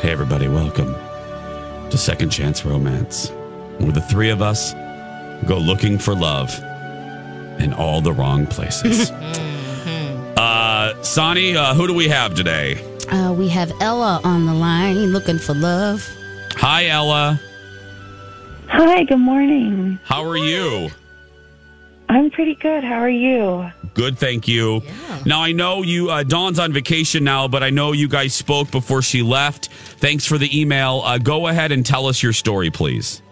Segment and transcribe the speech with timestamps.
[0.00, 0.94] Hey, everybody, welcome
[1.90, 3.28] to Second Chance Romance,
[3.78, 4.72] where the three of us
[5.46, 6.52] go looking for love
[7.60, 9.10] in all the wrong places.
[10.36, 12.82] uh, Sonny, uh, who do we have today?
[13.12, 16.04] Uh, we have Ella on the line looking for love.
[16.56, 17.38] Hi, Ella.
[18.68, 20.00] Hi, good morning.
[20.02, 20.90] How are you?
[22.12, 22.84] I'm pretty good.
[22.84, 23.70] How are you?
[23.94, 24.82] Good, thank you.
[25.24, 26.10] Now I know you.
[26.10, 29.68] Uh, Dawn's on vacation now, but I know you guys spoke before she left.
[29.68, 31.00] Thanks for the email.
[31.04, 33.22] Uh, go ahead and tell us your story, please.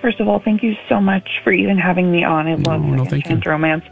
[0.00, 2.46] First of all, thank you so much for even having me on.
[2.46, 3.50] I love no, Second thank you.
[3.50, 3.84] Romance,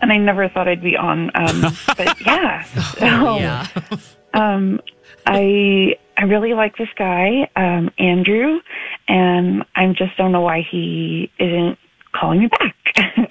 [0.00, 1.32] and I never thought I'd be on.
[1.34, 2.62] Um, but yeah,
[2.98, 3.66] so, yeah.
[4.34, 4.80] um,
[5.26, 8.60] I I really like this guy, um, Andrew,
[9.08, 11.78] and I just don't know why he isn't
[12.14, 13.30] calling me back.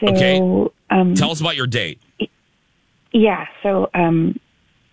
[0.00, 0.38] So, Okay.
[0.90, 2.00] um, Tell us about your date.
[3.12, 4.38] Yeah, so um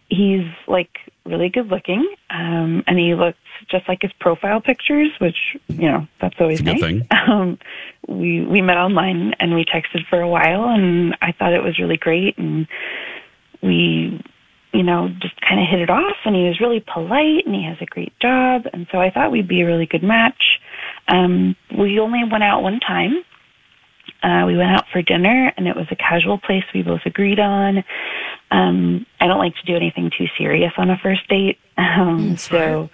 [0.10, 0.90] he's like
[1.26, 3.38] really good looking, um, and he looks
[3.70, 6.82] just like his profile pictures, which you know that's always It's a good nice.
[6.82, 7.08] thing.
[7.28, 7.58] Um,
[8.08, 11.78] we we met online and we texted for a while, and I thought it was
[11.80, 12.68] really great, and
[13.62, 14.22] we
[14.74, 17.64] you know just kind of hit it off, and he was really polite, and he
[17.66, 20.51] has a great job, and so I thought we'd be a really good match.
[21.12, 23.24] Um, we only went out one time.
[24.24, 27.40] Uh, we went out for dinner, and it was a casual place we both agreed
[27.40, 27.84] on.
[28.50, 32.90] Um, I don't like to do anything too serious on a first date, um, so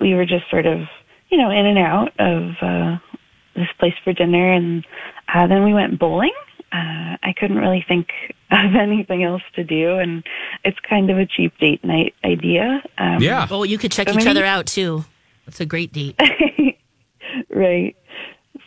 [0.00, 0.80] we were just sort of,
[1.30, 2.98] you know, in and out of uh,
[3.56, 4.86] this place for dinner, and
[5.32, 6.32] uh, then we went bowling.
[6.70, 8.08] Uh, I couldn't really think
[8.50, 10.22] of anything else to do, and
[10.64, 12.82] it's kind of a cheap date night idea.
[12.98, 13.46] Um, Yeah.
[13.50, 15.04] Oh, you could check So each maybe- other out too.
[15.46, 16.18] That's a great date.
[17.58, 17.96] right.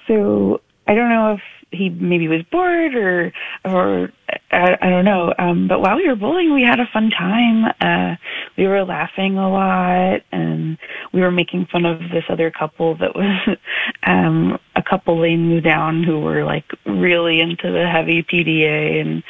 [0.07, 1.41] So I don't know if
[1.71, 3.31] he maybe was bored or
[3.63, 4.11] or
[4.51, 5.33] I, I don't know.
[5.39, 7.73] Um, but while we were bowling, we had a fun time.
[7.79, 8.15] Uh,
[8.57, 10.77] we were laughing a lot, and
[11.13, 13.57] we were making fun of this other couple that was
[14.03, 19.23] um, a couple lane moved down who were like really into the heavy PDA, and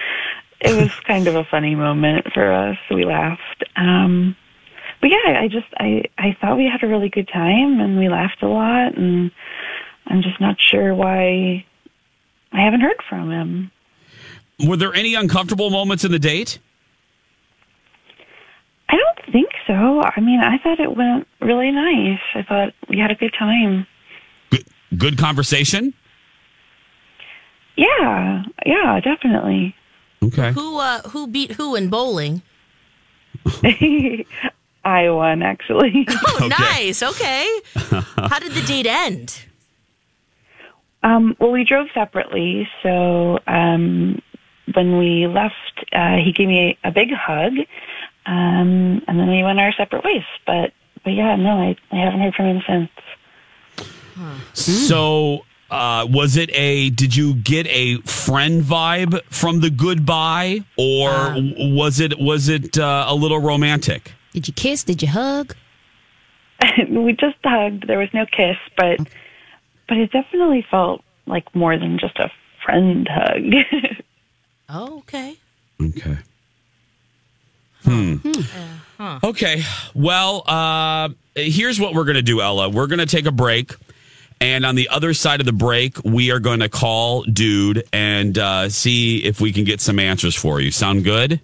[0.60, 2.78] it was kind of a funny moment for us.
[2.90, 3.64] We laughed.
[3.76, 4.36] Um,
[5.02, 8.08] but yeah, I just I I thought we had a really good time and we
[8.08, 9.32] laughed a lot and
[10.08, 11.66] I'm just not sure why
[12.54, 13.72] I haven't heard from him.
[14.68, 16.60] Were there any uncomfortable moments in the date?
[18.90, 20.02] I don't think so.
[20.04, 22.20] I mean, I thought it went really nice.
[22.36, 23.88] I thought we had a good time.
[24.50, 24.66] Good,
[24.98, 25.94] good conversation.
[27.78, 29.76] Yeah, yeah, definitely.
[30.24, 30.52] Okay.
[30.52, 32.44] who uh who beat who in bowling?
[33.64, 34.26] I
[34.84, 36.06] won actually.
[36.28, 37.04] Oh, nice.
[37.04, 37.60] Okay.
[37.76, 39.46] How did the date end?
[41.04, 44.22] Um, well, we drove separately, so um,
[44.74, 47.54] when we left, uh, he gave me a, a big hug,
[48.28, 50.24] um, and then we went our separate ways.
[50.46, 52.90] But, but yeah, no, I, I haven't heard from him since.
[54.54, 56.92] So, uh, was it a?
[56.92, 62.78] Did you get a friend vibe from the goodbye, or w- was it was it
[62.78, 64.14] uh, a little romantic?
[64.34, 64.84] Did you kiss?
[64.84, 65.56] Did you hug?
[66.90, 67.88] we just hugged.
[67.88, 69.00] There was no kiss, but
[69.88, 72.30] but it definitely felt like more than just a
[72.64, 73.54] friend hug.
[74.74, 75.36] Oh, okay.
[75.82, 76.18] Okay.
[77.84, 78.16] Hmm.
[79.22, 79.64] Okay.
[79.94, 82.70] Well, uh, here's what we're going to do, Ella.
[82.70, 83.74] We're going to take a break.
[84.40, 88.38] And on the other side of the break, we are going to call Dude and
[88.38, 90.72] uh, see if we can get some answers for you.
[90.72, 91.42] Sound good?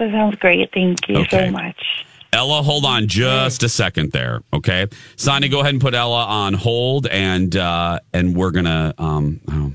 [0.00, 0.68] That sounds great.
[0.74, 1.46] Thank you Okay.
[1.46, 2.06] so much.
[2.32, 4.42] Ella, hold on just a second there.
[4.52, 4.86] Okay.
[5.16, 9.72] Sonny, go ahead and put Ella on hold and uh, and we're gonna um oh,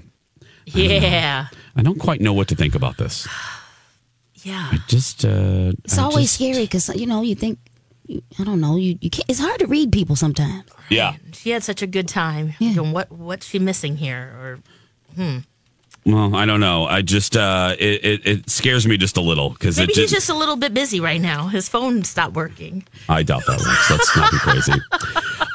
[0.66, 1.48] Yeah.
[1.75, 3.27] I don't quite know what to think about this.
[4.44, 4.69] Yeah.
[4.74, 7.57] I just uh It's I always just- scary because you know you think
[8.39, 8.75] I don't know.
[8.75, 9.25] You you can't.
[9.27, 10.66] It's hard to read people sometimes.
[10.89, 11.16] Yeah.
[11.33, 12.54] She had such a good time.
[12.60, 14.22] You know, what what's she missing here?
[14.39, 14.60] Or
[16.06, 16.86] Well, I don't know.
[16.86, 20.30] I just uh, it, it it scares me just a little because maybe he's just,
[20.30, 21.48] a little bit busy right now.
[21.48, 22.86] His phone stopped working.
[23.10, 23.90] I doubt that works.
[23.90, 24.74] Let's not be crazy.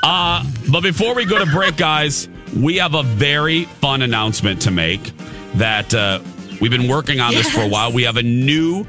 [0.03, 4.71] Uh, but before we go to break, guys, we have a very fun announcement to
[4.71, 5.13] make
[5.55, 6.21] that uh,
[6.61, 7.93] we've been working on this for a while.
[7.93, 8.87] We have a new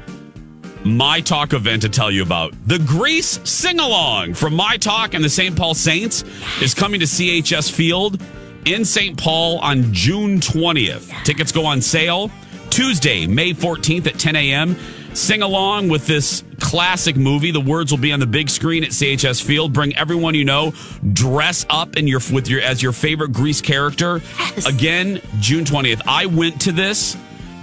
[0.84, 2.54] My Talk event to tell you about.
[2.66, 5.54] The Grease Sing Along from My Talk and the St.
[5.54, 6.24] Paul Saints
[6.62, 8.20] is coming to CHS Field
[8.64, 9.16] in St.
[9.18, 11.24] Paul on June 20th.
[11.24, 12.30] Tickets go on sale
[12.72, 14.76] Tuesday, May 14th at 10 a.m.
[15.12, 17.50] Sing along with this classic movie.
[17.50, 19.74] The words will be on the big screen at CHS Field.
[19.74, 20.72] Bring everyone you know.
[21.12, 24.22] Dress up in your with your as your favorite Grease character.
[24.38, 24.66] Yes.
[24.66, 26.00] Again, June 20th.
[26.06, 27.14] I went to this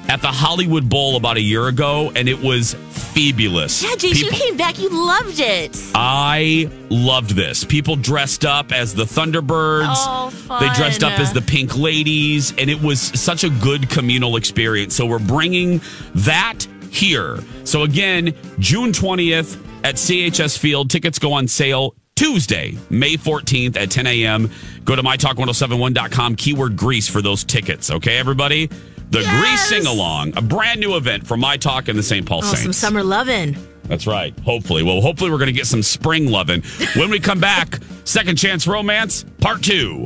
[0.10, 3.84] at the Hollywood Bowl about a year ago, and it was fabulous.
[3.84, 4.80] Yeah, Jace, you came back.
[4.80, 5.78] You loved it.
[5.94, 7.64] I loved this.
[7.64, 9.94] People dressed up as the Thunderbirds.
[9.96, 10.64] Oh, fun.
[10.64, 14.96] They dressed up as the Pink Ladies, and it was such a good communal experience.
[14.96, 15.80] So we're bringing
[16.16, 17.38] that here.
[17.64, 20.90] So again, June 20th at CHS Field.
[20.90, 24.52] Tickets go on sale Tuesday, May 14th at 10 a.m.
[24.84, 27.90] Go to mytalk1071.com, keyword grease for those tickets.
[27.92, 28.70] Okay, everybody?
[29.12, 29.40] The Yes!
[29.40, 32.26] Grease Sing Along, a brand new event from My Talk and the St.
[32.26, 32.62] Paul Oh, Saints.
[32.62, 33.58] some summer lovin'.
[33.86, 34.38] That's right.
[34.42, 34.84] Hopefully.
[34.84, 36.62] Well, hopefully, we're going to get some spring loving.
[36.96, 40.06] When we come back, Second Chance Romance, Part Two.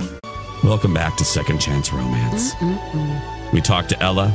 [0.64, 2.54] Welcome back to Second Chance Romance.
[3.52, 4.34] We talked to Ella.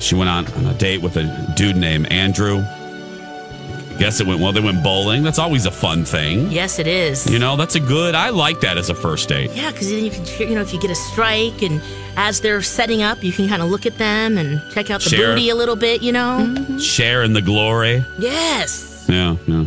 [0.00, 2.62] She went on, on a date with a dude named Andrew.
[3.98, 4.52] Guess it went well.
[4.52, 5.22] They went bowling.
[5.22, 6.50] That's always a fun thing.
[6.50, 7.30] Yes, it is.
[7.30, 9.52] You know, that's a good, I like that as a first date.
[9.52, 11.80] Yeah, because then you can, you know, if you get a strike and
[12.16, 15.10] as they're setting up, you can kind of look at them and check out the
[15.10, 15.34] Share.
[15.34, 16.78] booty a little bit, you know?
[16.78, 18.04] Share in the glory.
[18.18, 19.06] Yes.
[19.08, 19.64] Yeah, yeah.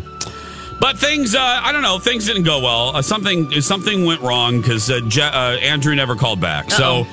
[0.79, 2.95] But things, uh, I don't know, things didn't go well.
[2.97, 6.69] Uh, something, something went wrong because uh, Je- uh, Andrew never called back.
[6.69, 7.07] So,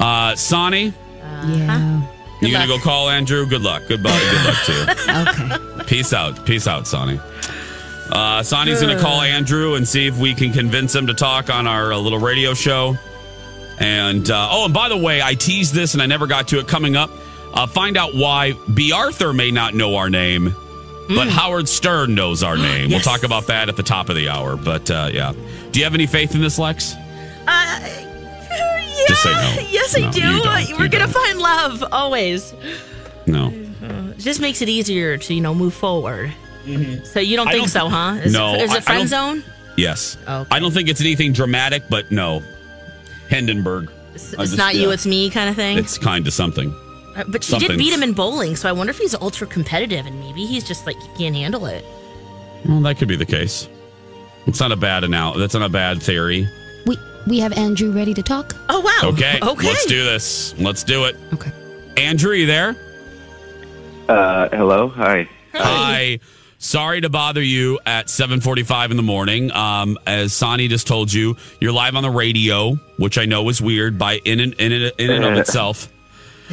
[0.00, 0.92] uh, Sonny,
[1.46, 2.02] Yeah.
[2.42, 3.46] you gonna go call Andrew?
[3.46, 3.82] Good luck.
[3.88, 4.18] Goodbye.
[4.30, 5.52] Good luck too.
[5.66, 5.75] Okay.
[5.86, 6.44] Peace out.
[6.44, 7.20] Peace out, Sonny.
[8.10, 11.66] Uh, Sonny's gonna call Andrew and see if we can convince him to talk on
[11.66, 12.96] our uh, little radio show.
[13.78, 16.58] And uh, oh, and by the way, I teased this and I never got to
[16.60, 16.68] it.
[16.68, 17.10] Coming up,
[17.52, 18.92] uh, find out why B.
[18.92, 20.54] Arthur may not know our name,
[21.08, 22.90] but Howard Stern knows our name.
[22.90, 24.56] We'll talk about that at the top of the hour.
[24.56, 25.32] But uh, yeah,
[25.72, 26.94] do you have any faith in this, Lex?
[26.94, 29.04] Uh, yeah.
[29.08, 29.56] Just say no.
[29.68, 30.20] Yes, I No, do.
[30.20, 30.44] you don't.
[30.44, 31.00] We're You going don't.
[31.08, 32.54] to find love always.
[33.26, 33.52] No.
[34.16, 36.32] It just makes it easier to, you know, move forward.
[37.04, 38.18] So you don't I think don't- so, huh?
[38.24, 39.44] Is No, It, is I- I it friend don't- zone?
[39.76, 40.16] Yes.
[40.26, 40.48] Okay.
[40.50, 42.42] I don't think it's anything dramatic, but no.
[43.28, 43.90] Hindenburg.
[44.14, 45.78] It's, it's just- not you, it's me kind of thing.
[45.78, 46.74] It's kind of something.
[47.14, 50.06] Uh, but she did beat him in bowling, so I wonder if he's ultra competitive
[50.06, 51.84] and maybe he's just like, he can't handle it.
[52.66, 53.68] Well, that could be the case.
[54.46, 55.32] It's not a bad now.
[55.34, 56.48] That's not a bad theory.
[56.86, 56.96] We
[57.26, 58.54] we have Andrew ready to talk.
[58.68, 59.10] Oh, wow.
[59.10, 59.38] Okay.
[59.42, 59.66] Okay.
[59.66, 60.54] Let's do this.
[60.58, 61.16] Let's do it.
[61.32, 61.50] Okay.
[61.96, 62.76] Andrew, you there?
[64.08, 64.88] Uh, hello.
[64.88, 65.28] Hi.
[65.54, 66.20] Hi.
[66.58, 69.50] Sorry to bother you at 7:45 in the morning.
[69.52, 73.60] Um, as Sonny just told you, you're live on the radio, which I know is
[73.60, 75.88] weird by in and in, and- in and of itself.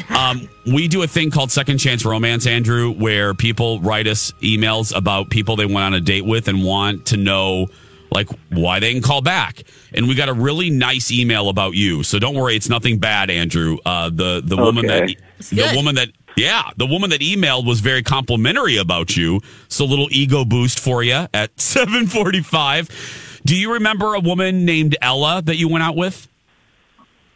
[0.09, 4.95] Um, we do a thing called Second Chance Romance, Andrew, where people write us emails
[4.95, 7.67] about people they went on a date with and want to know
[8.09, 9.63] like why they can call back.
[9.93, 12.01] And we got a really nice email about you.
[12.03, 13.77] So don't worry, it's nothing bad, Andrew.
[13.85, 15.07] Uh, the the woman that
[15.51, 19.39] the woman that yeah, the woman that emailed was very complimentary about you.
[19.67, 23.41] So a little ego boost for you at 745.
[23.45, 26.27] Do you remember a woman named Ella that you went out with?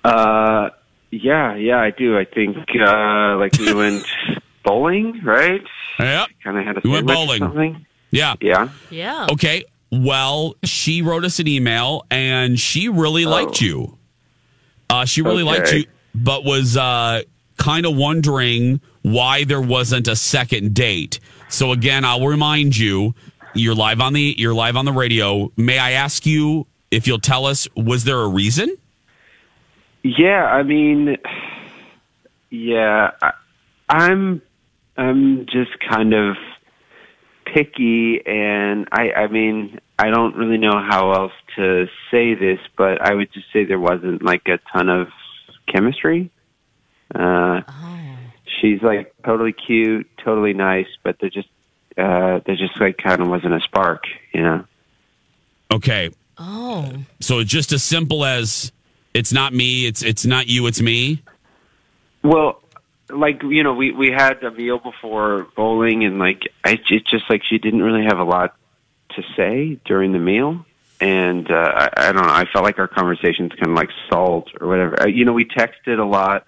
[0.03, 0.69] Uh,
[1.11, 2.17] yeah, yeah, I do.
[2.17, 4.05] I think uh, like we went
[4.63, 5.61] bowling, right?
[5.99, 6.25] Yeah.
[6.43, 7.39] Kind of had a We went sandwich or bowling.
[7.39, 7.85] something.
[8.11, 8.35] Yeah.
[8.41, 8.69] Yeah.
[8.89, 9.27] Yeah.
[9.33, 9.65] Okay.
[9.91, 13.97] Well, she wrote us an email and she really liked you.
[14.89, 15.85] Uh, she really liked you,
[16.15, 17.23] but was uh,
[17.57, 21.19] kind of wondering why there wasn't a second date.
[21.49, 23.13] So again, I'll remind you,
[23.53, 25.51] you're live on the you're live on the radio.
[25.57, 28.75] May I ask you if you'll tell us was there a reason?
[30.03, 31.17] Yeah, I mean,
[32.49, 33.33] yeah, I,
[33.89, 34.41] I'm,
[34.95, 36.37] I'm just kind of
[37.45, 43.01] picky, and I, I mean, I don't really know how else to say this, but
[43.01, 45.07] I would just say there wasn't like a ton of
[45.67, 46.31] chemistry.
[47.13, 47.61] Uh,
[48.61, 51.49] She's like totally cute, totally nice, but there just,
[51.97, 54.65] uh, there just like kind of wasn't a spark, you know.
[55.71, 56.09] Okay.
[56.37, 56.91] Oh.
[57.19, 58.71] So it's just as simple as
[59.13, 61.21] it's not me, it's it's not you, it's me.
[62.23, 62.61] Well,
[63.09, 67.29] like you know, we we had a meal before bowling, and like I it's just
[67.29, 68.55] like she didn't really have a lot
[69.15, 70.65] to say during the meal,
[70.99, 72.33] and uh, I, I don't know.
[72.33, 75.03] I felt like our conversations kind of like stalled or whatever.
[75.03, 76.47] Uh, you know, we texted a lot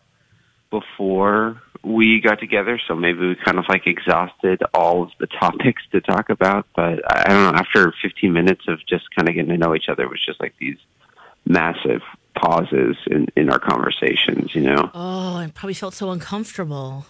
[0.70, 5.82] before we got together, so maybe we kind of like exhausted all of the topics
[5.92, 6.68] to talk about.
[6.76, 7.60] But I don't know.
[7.60, 10.40] After 15 minutes of just kind of getting to know each other, it was just
[10.40, 10.78] like these
[11.46, 12.02] massive
[12.36, 14.54] pauses in in our conversations.
[14.54, 14.92] You know.
[14.94, 17.06] Oh, I probably felt so uncomfortable.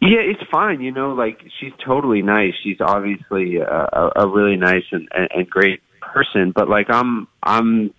[0.00, 0.80] Yeah, it's fine.
[0.80, 2.54] You know, like she's totally nice.
[2.62, 6.52] She's obviously a, a, really nice and, and, and great person.
[6.52, 7.92] But like, I'm I'm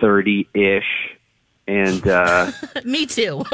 [0.00, 1.17] thirty ish,
[1.68, 2.50] and uh
[2.84, 3.44] Me too.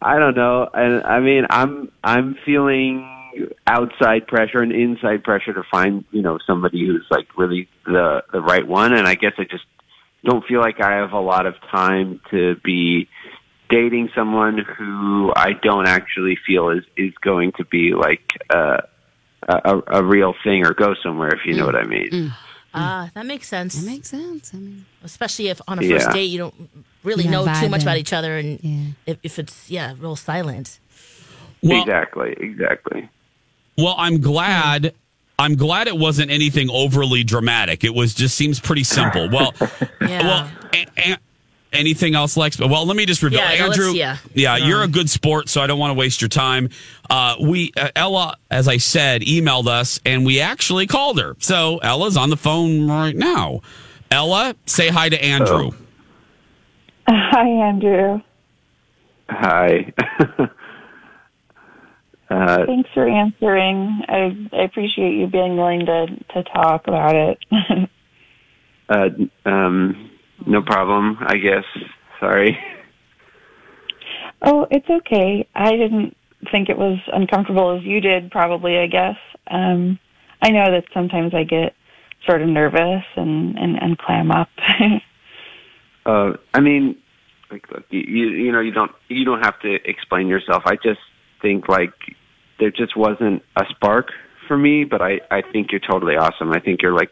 [0.00, 0.68] I don't know.
[0.72, 3.08] And I mean, I'm I'm feeling
[3.66, 8.40] outside pressure and inside pressure to find you know somebody who's like really the the
[8.40, 8.94] right one.
[8.94, 9.64] And I guess I just
[10.24, 13.08] don't feel like I have a lot of time to be
[13.68, 18.78] dating someone who I don't actually feel is is going to be like uh,
[19.48, 21.30] a a real thing or go somewhere.
[21.34, 22.32] If you know what I mean.
[22.74, 23.74] Ah, that makes sense.
[23.80, 24.52] That makes sense.
[24.54, 26.12] I mean, Especially if on a first Yeah.
[26.12, 26.54] date you don't
[27.04, 27.84] really You're know not too much vibing.
[27.84, 28.84] about each other, and Yeah.
[29.06, 30.78] if, if it's yeah, real silent.
[31.62, 32.34] Well, exactly.
[32.40, 33.08] Exactly.
[33.76, 34.94] well, I'm glad.
[35.38, 37.84] I'm glad it wasn't anything overly dramatic.
[37.84, 39.28] It was just seems pretty simple.
[39.28, 39.52] Well,
[40.00, 40.22] Yeah.
[40.22, 41.16] well, a, a,
[41.72, 42.58] anything else, Lex?
[42.58, 43.92] Well, let me just reveal, Yeah, Andrew.
[43.92, 44.16] yeah.
[44.34, 46.68] yeah, you're a good sport, so I don't want to waste your time.
[47.08, 51.36] Uh, we uh, Ella, as I said, emailed us, and we actually called her.
[51.38, 53.60] So Ella's on the phone right now.
[54.10, 55.70] Ella, say hi to Andrew.
[57.08, 58.20] Hi, Andrew.
[59.28, 59.92] Hi.
[62.30, 64.02] uh, Thanks for answering.
[64.08, 67.38] I, I appreciate you being willing to, to talk about it.
[68.88, 69.08] uh,
[69.44, 70.10] um,
[70.46, 71.18] no problem.
[71.20, 71.64] I guess.
[72.20, 72.58] Sorry.
[74.42, 75.46] oh, it's okay.
[75.54, 76.16] I didn't
[76.50, 79.16] think it was uncomfortable as you did, probably, I guess.
[79.48, 79.98] Um,
[80.40, 81.74] I know that sometimes I get
[82.26, 84.48] sort of nervous and, and, and clam up.
[86.04, 86.96] Uh, I mean,
[87.48, 90.64] like, look, you, you you know, you don't you don't have to explain yourself.
[90.66, 90.98] I just
[91.40, 91.92] think like
[92.58, 94.08] there just wasn't a spark
[94.48, 96.50] for me, but I I think you're totally awesome.
[96.52, 97.10] I think you're like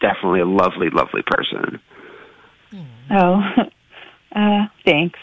[0.00, 1.80] definitely a lovely, lovely person.
[3.10, 3.40] Oh,
[4.36, 5.18] uh, thanks.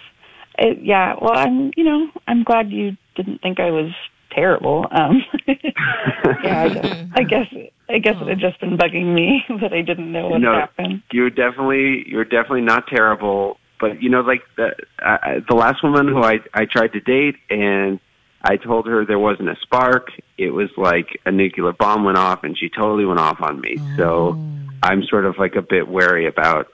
[0.57, 3.91] Uh, yeah, well, I'm, you know, I'm glad you didn't think I was
[4.31, 4.85] terrible.
[4.91, 7.47] Um, yeah, I guess, I guess,
[7.89, 11.03] I guess it had just been bugging me that I didn't know what no, happened.
[11.11, 13.57] you're definitely you're definitely not terrible.
[13.79, 17.35] But you know, like the uh, the last woman who I I tried to date,
[17.49, 17.99] and
[18.43, 20.09] I told her there wasn't a spark.
[20.37, 23.81] It was like a nuclear bomb went off, and she totally went off on me.
[23.97, 24.37] So
[24.83, 26.67] I'm sort of like a bit wary about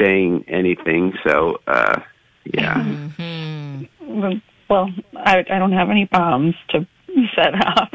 [0.00, 1.12] saying anything.
[1.24, 2.00] So uh
[2.44, 3.08] yeah.
[4.68, 6.86] Well, I, I don't have any bombs to
[7.34, 7.92] set off.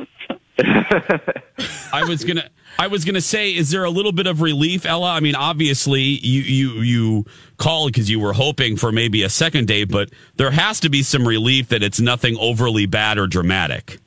[1.94, 5.12] I was gonna I was gonna say, is there a little bit of relief, Ella?
[5.12, 7.26] I mean, obviously you you you
[7.58, 11.04] called because you were hoping for maybe a second date, but there has to be
[11.04, 14.00] some relief that it's nothing overly bad or dramatic.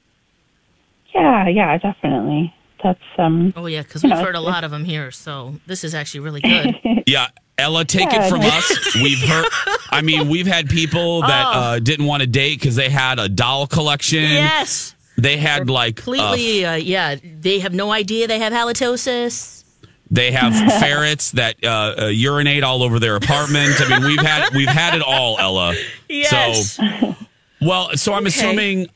[1.14, 2.55] yeah, yeah, definitely.
[2.83, 3.52] That's um.
[3.57, 6.21] Oh yeah, because we've know, heard a lot of them here, so this is actually
[6.21, 6.75] really good.
[7.07, 7.28] Yeah.
[7.58, 8.48] Ella, take Yeah, it from no.
[8.48, 8.94] us.
[8.96, 9.44] We've heard.
[9.90, 11.50] I mean, we've had people that Oh.
[11.50, 14.22] uh, didn't want to date because they had a doll collection.
[14.22, 16.64] yes, They had like uh, completely.
[16.64, 19.64] Uh, yeah, they have no idea they have halitosis.
[20.10, 23.74] They have ferrets that uh, uh, urinate all over their apartment.
[23.80, 25.74] I mean, we've had we've had it all, Ella.
[26.08, 26.74] Yes.
[26.76, 27.16] So,
[27.60, 28.28] well, so I'm Okay.
[28.28, 28.88] assuming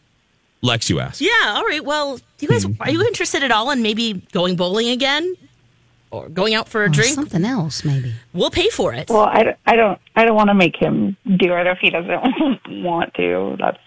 [0.63, 1.21] Lex, you asked.
[1.21, 1.31] Yeah.
[1.57, 1.85] All right.
[1.85, 5.35] Well, you guys, are you interested at all in maybe going bowling again,
[6.13, 7.15] or going out for a or drink?
[7.15, 8.13] something else, maybe.
[8.33, 9.09] We'll pay for it.
[9.09, 12.61] Well, I, I don't I don't want to make him do it if he doesn't
[12.85, 13.57] want to.
[13.59, 13.79] That's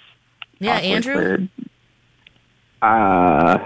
[0.60, 1.48] yeah, Andrew.
[2.82, 3.58] for- Uh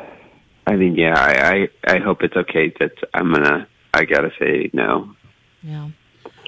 [0.68, 4.70] I mean yeah, I, I I hope it's okay that I'm gonna I gotta say
[4.74, 5.16] no.
[5.64, 5.90] Yeah.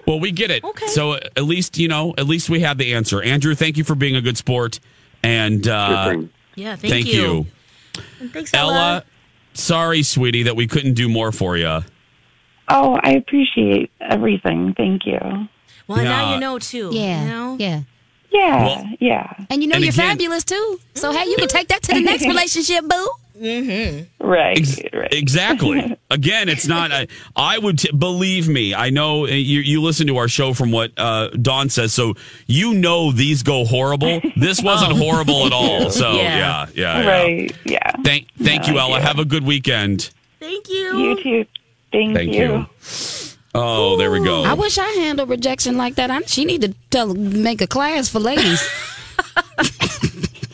[0.08, 0.64] Well, we get it.
[0.64, 0.88] Okay.
[0.88, 3.22] So at least you know, at least we have the answer.
[3.22, 4.80] Andrew, thank you for being a good sport,
[5.24, 6.22] and uh.
[6.56, 6.76] Yeah.
[6.76, 7.48] Thank, thank you.
[8.20, 8.74] And Thanks, Ella.
[8.74, 9.04] Ella.
[9.54, 11.80] Sorry, sweetie, that we couldn't do more for you.
[12.74, 14.74] Oh, I appreciate everything.
[14.76, 15.20] Thank you.
[15.88, 16.90] Well, now you know too.
[16.94, 17.22] Yeah.
[17.24, 17.56] You know?
[17.60, 17.82] Yeah.
[18.34, 19.34] Yeah, Well- yeah.
[19.50, 20.80] And you know And you're again- fabulous too.
[20.96, 23.10] So hey, you can take that to the next relationship, boo.
[24.20, 25.12] Right, Ex- right.
[25.12, 25.98] Exactly.
[26.12, 26.92] Again, it's not.
[26.92, 28.76] I, I would t- believe me.
[28.76, 29.62] I know uh, you.
[29.62, 32.14] You listen to our show from what uh, Dawn says, so
[32.46, 34.22] you know these go horrible.
[34.38, 35.90] This wasn't horrible at all.
[35.90, 36.68] So yeah, Yeah.
[36.76, 37.10] yeah, yeah.
[37.10, 37.92] Right, yeah.
[38.04, 38.96] Thank, thank No you, Ella.
[38.98, 39.08] idea.
[39.08, 40.12] Have a good weekend.
[40.40, 40.98] Thank you.
[40.98, 41.46] You too.
[41.92, 42.66] Thank, Thank you.
[43.54, 44.44] Oh, there we go.
[44.44, 46.10] I wish I handled rejection like that.
[46.10, 48.62] I, she need to tell make a class for ladies.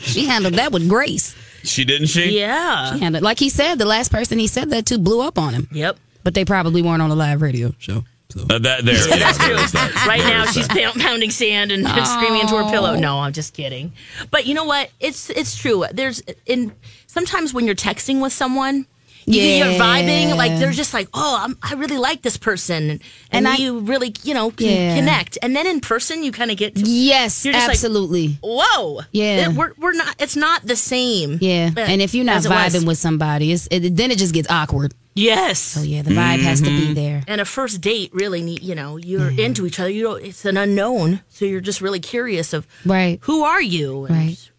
[0.08, 1.36] She handled that with grace.
[1.64, 2.38] She didn't she?
[2.38, 2.94] Yeah.
[2.94, 5.52] She handled, like he said, the last person he said that to blew up on
[5.54, 5.68] him.
[5.70, 5.98] Yep.
[6.24, 8.04] But they probably weren't on a live radio show.
[8.30, 8.42] So.
[8.48, 9.56] Uh, that, there, yeah, That's true.
[9.56, 10.04] that.
[10.06, 10.94] Right There now, she's that.
[10.98, 12.96] pounding sand and, and screaming into her pillow.
[12.96, 13.92] No, I'm just kidding.
[14.30, 14.90] But you know what?
[15.00, 15.84] It's it's true.
[15.92, 16.72] There's in
[17.06, 18.86] sometimes when you're texting with someone,
[19.28, 20.36] you, you're vibing.
[20.36, 23.80] Like they're just like, oh, I'm, I really like this person, and, And I- you
[23.80, 24.94] really, you know, can Yeah.
[24.96, 25.38] connect.
[25.42, 26.74] And then in person, you kind of get.
[26.76, 28.38] To, Yes, You're just like- absolutely.
[28.42, 29.00] Whoa.
[29.12, 29.50] Yeah.
[29.50, 30.14] It- we're we're not.
[30.18, 31.38] It's not the same.
[31.40, 31.70] yeah.
[31.76, 32.74] uh, And if you're not as it was.
[32.74, 34.94] vibing with somebody, it's, it, then it just gets awkward.
[35.14, 35.58] yes.
[35.58, 37.22] So yeah, the vibe has to be there.
[37.26, 39.90] And a first date really need, you know, you're into each other.
[39.90, 43.18] You don't, it's an unknown, so you're just really curious of Right.
[43.22, 44.04] who are you?
[44.04, 44.50] And Right.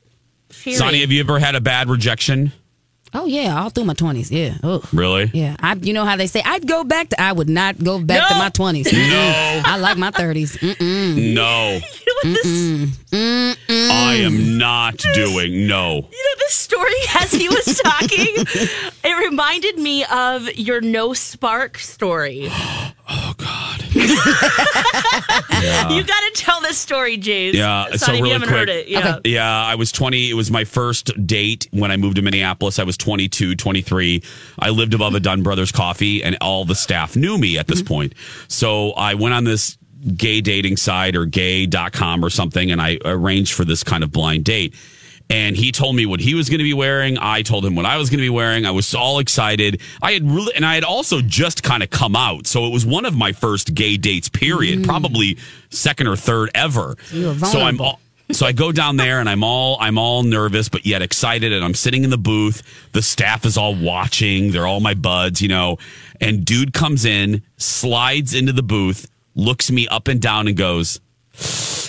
[0.51, 0.77] sharing.
[0.77, 2.51] Sonny, have you ever had a bad rejection?
[3.13, 4.31] Oh yeah, all through my twenties.
[4.31, 4.55] Yeah.
[4.63, 4.83] Oh.
[4.93, 5.31] Really?
[5.33, 5.73] Yeah, I.
[5.75, 7.21] You know how they say I'd go back to.
[7.21, 8.91] I would not go back to my twenties.
[8.91, 9.61] No.
[9.65, 10.57] I like my thirties.
[10.61, 11.79] No.
[12.21, 13.57] What is this?
[13.69, 15.95] I am not doing no.
[15.95, 18.27] You know, this story, as he was talking,
[19.05, 22.49] it reminded me of your no spark story.
[23.11, 23.18] Oh,
[24.09, 25.91] God.
[25.91, 27.55] You got to tell this story, James.
[27.55, 28.49] Yeah, Sonny, so really quick.
[28.49, 28.87] heard it.
[28.87, 29.19] Yeah.
[29.23, 30.29] Yeah, I was 20.
[30.29, 32.79] It was my first date when I moved to Minneapolis.
[32.79, 34.23] I was 22, 23.
[34.59, 37.81] I lived above a Dunn Brothers coffee, and all the staff knew me at this
[37.81, 37.93] mm-hmm.
[37.93, 38.13] point.
[38.47, 39.77] So I went on this
[40.15, 44.45] gay dating site or gay.com or something, and I arranged for this kind of blind
[44.45, 44.75] date.
[45.31, 47.19] And he told me what he was going to be wearing.
[47.19, 48.65] I told him what I was going to be wearing.
[48.65, 49.79] I was all excited.
[50.01, 52.47] I had really, and I had also just kind of come out.
[52.47, 54.83] So it was one of my first gay dates, period.
[54.83, 55.37] Probably
[55.69, 56.95] second or third ever.
[57.45, 57.99] So I'm all,
[58.31, 61.63] so I go down there and I'm all I'm all nervous but yet excited and
[61.63, 62.63] I'm sitting in the booth.
[62.93, 64.51] The staff is all watching.
[64.51, 65.77] They're all my buds, you know.
[66.19, 70.99] And dude comes in, slides into the booth, looks me up and down and goes,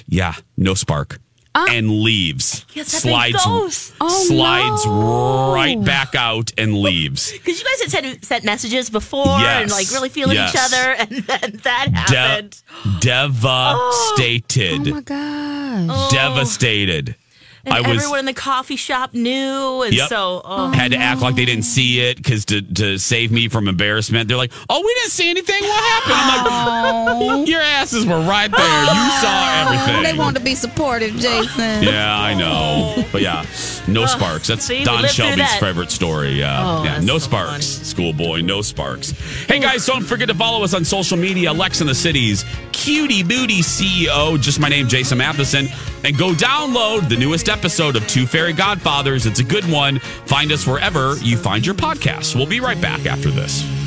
[0.06, 1.18] "Yeah, no spark."
[1.52, 1.66] Ah.
[1.69, 2.64] and leaves.
[2.75, 3.92] Yes, that thing slides.
[4.00, 5.52] Oh, slides no.
[5.52, 7.33] right back out and leaves.
[7.40, 9.62] Because you guys had sent, sent messages before Yes.
[9.62, 10.54] and like really feeling Yes.
[10.54, 12.62] each other, and then that happened.
[13.00, 14.89] De- devastated.
[14.89, 14.91] Oh.
[14.91, 16.13] oh my gosh.
[16.13, 17.17] Devastated.
[17.64, 20.08] And I was everyone in the coffee shop knew, and Yep.
[20.08, 23.49] so oh, had to act like they didn't see it because to, to save me
[23.49, 25.62] from embarrassment, they're like, "Oh, we didn't see anything.
[25.62, 28.82] What happened?" I'm like, "Your asses were right there.
[28.82, 31.82] You saw everything." They want to be supportive, Jason.
[31.82, 33.44] yeah, I know, but yeah,
[33.88, 34.49] no sparks.
[34.49, 35.60] That's see, Don Shelby's that.
[35.60, 36.38] favorite story.
[36.38, 37.66] Yeah, Oh, yeah, no so sparks.
[37.66, 39.10] Schoolboy, no sparks.
[39.46, 41.52] Hey guys, don't forget to follow us on social media.
[41.52, 45.68] Lex in the Cities, Cutie Booty CEO, just my name, Jason Matheson,
[46.04, 49.26] and go download the newest episode of Two Fairy Godfathers.
[49.26, 49.99] It's a good one.
[49.99, 52.34] Find us wherever you find your podcasts.
[52.34, 53.79] We'll be right back after this.